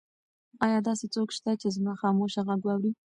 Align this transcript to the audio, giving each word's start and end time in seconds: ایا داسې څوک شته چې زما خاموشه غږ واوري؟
ایا 0.65 0.79
داسې 0.87 1.05
څوک 1.13 1.29
شته 1.37 1.51
چې 1.61 1.67
زما 1.77 1.93
خاموشه 2.01 2.41
غږ 2.47 2.61
واوري؟ 2.65 2.91